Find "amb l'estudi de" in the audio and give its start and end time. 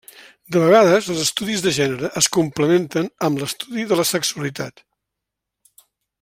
3.29-4.01